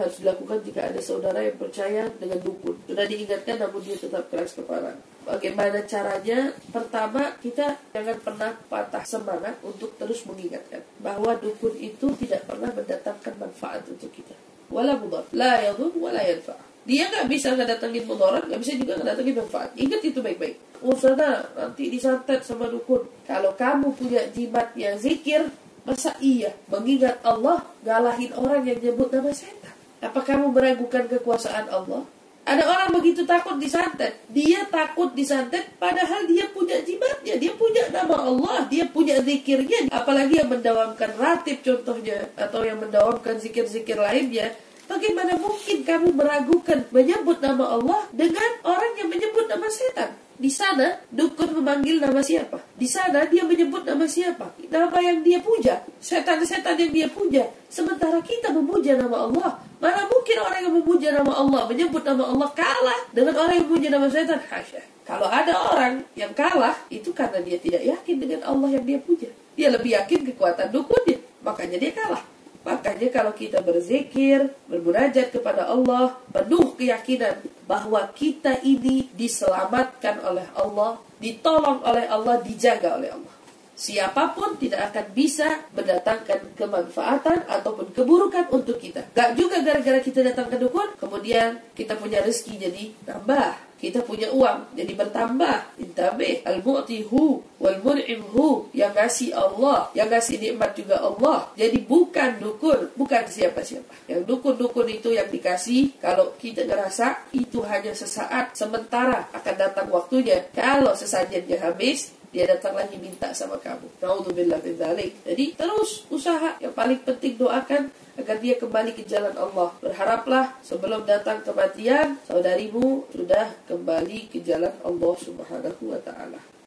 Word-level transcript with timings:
harus 0.00 0.16
dilakukan 0.18 0.64
jika 0.64 0.88
ada 0.88 1.00
saudara 1.04 1.44
yang 1.44 1.60
percaya 1.60 2.08
dengan 2.16 2.40
dukun. 2.40 2.76
Sudah 2.88 3.04
diingatkan 3.04 3.60
namun 3.60 3.80
dia 3.84 3.96
tetap 4.00 4.24
keras 4.32 4.56
kepala. 4.56 4.96
Bagaimana 5.28 5.84
caranya? 5.84 6.50
Pertama, 6.72 7.36
kita 7.38 7.76
jangan 7.92 8.16
pernah 8.24 8.50
patah 8.66 9.04
semangat 9.04 9.60
untuk 9.60 9.92
terus 10.00 10.24
mengingatkan 10.24 10.80
bahwa 11.04 11.36
dukun 11.36 11.76
itu 11.76 12.10
tidak 12.24 12.48
pernah 12.48 12.72
mendatangkan 12.72 13.34
manfaat 13.36 13.84
untuk 13.84 14.08
kita. 14.10 14.32
Wala 14.72 14.96
mudar, 14.96 15.28
la 15.36 15.60
yadur, 15.60 15.92
wala 16.00 16.24
yanfa. 16.24 16.56
Dia 16.88 17.12
nggak 17.12 17.28
bisa 17.28 17.52
ngedatengin 17.52 18.08
mudarat, 18.08 18.48
nggak 18.48 18.60
bisa 18.64 18.72
juga 18.80 18.96
ngedatengin 18.96 19.36
manfaat. 19.44 19.70
Ingat 19.76 20.00
itu 20.00 20.18
baik-baik. 20.24 20.56
Oh 20.80 20.96
nanti 20.96 21.92
disantet 21.92 22.40
sama 22.40 22.64
dukun. 22.72 23.04
Kalau 23.28 23.52
kamu 23.52 23.92
punya 23.92 24.24
jimat 24.32 24.72
yang 24.72 24.96
zikir, 24.96 25.52
masa 25.84 26.16
iya 26.24 26.56
mengingat 26.72 27.20
Allah 27.20 27.68
galahin 27.84 28.32
orang 28.32 28.64
yang 28.64 28.80
nyebut 28.80 29.12
nama 29.12 29.28
setan? 29.28 29.79
Apa 30.00 30.24
kamu 30.24 30.56
meragukan 30.56 31.04
kekuasaan 31.06 31.68
Allah? 31.68 32.08
Ada 32.48 32.64
orang 32.64 32.96
begitu 32.96 33.28
takut 33.28 33.60
disantet. 33.60 34.16
Dia 34.32 34.64
takut 34.66 35.12
disantet 35.12 35.76
padahal 35.76 36.24
dia 36.24 36.48
punya 36.48 36.80
jimatnya. 36.80 37.36
Dia 37.36 37.52
punya 37.52 37.84
nama 37.92 38.16
Allah. 38.26 38.64
Dia 38.66 38.88
punya 38.88 39.20
zikirnya. 39.20 39.92
Apalagi 39.92 40.40
yang 40.40 40.48
mendawamkan 40.48 41.14
ratib 41.20 41.60
contohnya. 41.60 42.32
Atau 42.34 42.64
yang 42.64 42.80
mendawamkan 42.80 43.36
zikir-zikir 43.38 44.00
lainnya. 44.00 44.56
Bagaimana 44.90 45.38
mungkin 45.38 45.86
kamu 45.86 46.18
meragukan 46.18 46.82
menyebut 46.90 47.38
nama 47.38 47.78
Allah 47.78 48.10
dengan 48.10 48.50
orang 48.66 48.98
yang 48.98 49.06
menyebut 49.06 49.46
nama 49.46 49.70
setan? 49.70 50.18
Di 50.34 50.50
sana 50.50 50.98
dukun 51.14 51.62
memanggil 51.62 52.02
nama 52.02 52.18
siapa? 52.18 52.58
Di 52.74 52.90
sana 52.90 53.22
dia 53.30 53.46
menyebut 53.46 53.86
nama 53.86 54.02
siapa? 54.10 54.50
Nama 54.66 54.98
yang 54.98 55.22
dia 55.22 55.38
puja, 55.38 55.86
setan-setan 56.02 56.74
yang 56.74 56.90
dia 56.90 57.06
puja. 57.06 57.46
Sementara 57.70 58.18
kita 58.18 58.50
memuja 58.50 58.98
nama 58.98 59.30
Allah. 59.30 59.50
Mana 59.80 60.04
mungkin 60.04 60.36
orang 60.36 60.60
yang 60.60 60.74
memuja 60.76 61.08
nama 61.16 61.32
Allah, 61.32 61.64
menyebut 61.64 62.04
nama 62.04 62.28
Allah 62.28 62.48
kalah 62.52 63.00
dengan 63.16 63.32
orang 63.40 63.54
yang 63.56 63.66
memuja 63.66 63.88
nama 63.88 64.06
setan? 64.12 64.36
Hasya. 64.44 64.84
Kalau 65.08 65.26
ada 65.26 65.56
orang 65.56 66.04
yang 66.12 66.36
kalah, 66.36 66.76
itu 66.92 67.10
karena 67.16 67.40
dia 67.40 67.56
tidak 67.56 67.82
yakin 67.82 68.16
dengan 68.20 68.40
Allah 68.44 68.76
yang 68.76 68.84
dia 68.84 69.00
puja. 69.00 69.32
Dia 69.56 69.72
lebih 69.72 69.96
yakin 69.96 70.28
kekuatan 70.30 70.68
dukunnya, 70.68 71.18
makanya 71.40 71.80
dia 71.80 71.96
kalah. 71.96 72.22
Makanya 72.60 73.08
kalau 73.08 73.32
kita 73.32 73.64
berzikir, 73.64 74.52
bermunajat 74.68 75.32
kepada 75.32 75.64
Allah, 75.64 76.20
penuh 76.28 76.76
keyakinan 76.76 77.40
bahwa 77.64 78.04
kita 78.12 78.60
ini 78.60 79.08
diselamatkan 79.16 80.20
oleh 80.20 80.44
Allah, 80.52 81.00
ditolong 81.16 81.80
oleh 81.80 82.04
Allah, 82.04 82.36
dijaga 82.44 83.00
oleh 83.00 83.16
Allah. 83.16 83.32
Siapa 83.80 84.36
pun 84.36 84.60
tidak 84.60 84.92
akan 84.92 85.06
bisa 85.16 85.64
mendatangkan 85.72 86.52
kemanfaatan 86.52 87.48
ataupun 87.48 87.96
keburukan 87.96 88.52
untuk 88.52 88.76
kita. 88.76 89.08
Gak 89.16 89.40
juga 89.40 89.64
gara-gara 89.64 90.04
kita 90.04 90.20
datang 90.20 90.52
ke 90.52 90.60
dukun, 90.60 91.00
kemudian 91.00 91.56
kita 91.72 91.96
punya 91.96 92.20
rezeki 92.20 92.60
jadi 92.60 92.84
tambah. 93.08 93.72
Kita 93.80 94.04
punya 94.04 94.28
uang 94.28 94.76
jadi 94.76 94.92
bertambah. 94.92 95.80
Intabih 95.80 96.44
al 96.44 96.60
mu'tihu 96.60 97.40
wal 97.56 97.80
mun'imhu 97.80 98.68
yang 98.76 98.92
kasih 98.92 99.32
Allah 99.32 99.88
yang 99.96 100.12
kasih 100.12 100.36
nikmat 100.36 100.76
juga 100.76 101.00
Allah. 101.00 101.48
Jadi 101.56 101.80
bukan 101.80 102.36
dukun 102.36 102.92
bukan 102.92 103.24
siapa-siapa. 103.24 104.12
Yang 104.12 104.28
dukun-dukun 104.28 104.84
itu 104.92 105.16
yang 105.16 105.32
dikasih 105.32 105.96
kalau 105.96 106.36
kita 106.36 106.68
ngerasa 106.68 107.32
itu 107.32 107.64
hanya 107.64 107.96
sesaat 107.96 108.52
sementara 108.52 109.32
akan 109.32 109.54
datang 109.56 109.88
waktunya. 109.88 110.44
Kalau 110.52 110.92
sesajennya 110.92 111.56
habis 111.64 112.12
dia 112.30 112.46
datang 112.46 112.78
lagi 112.78 112.94
minta 112.94 113.34
sama 113.34 113.58
kamu. 113.58 113.90
Naudzubillah 113.98 114.62
min 114.62 114.78
Jadi 115.26 115.44
terus 115.58 116.06
usaha 116.14 116.54
yang 116.62 116.70
paling 116.70 117.02
penting 117.02 117.34
doakan 117.34 117.90
agar 118.18 118.36
dia 118.38 118.54
kembali 118.54 118.94
ke 118.94 119.02
jalan 119.06 119.34
Allah. 119.34 119.74
Berharaplah 119.82 120.58
sebelum 120.62 121.02
datang 121.06 121.42
kematian 121.42 122.22
saudarimu 122.28 123.10
sudah 123.10 123.50
kembali 123.66 124.30
ke 124.30 124.42
jalan 124.46 124.74
Allah 124.86 125.14
Subhanahu 125.18 125.82
wa 125.90 126.00
taala. 126.02 126.50